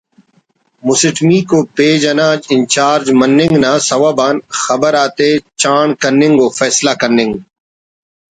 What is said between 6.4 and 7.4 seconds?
و فیصلہ کننگ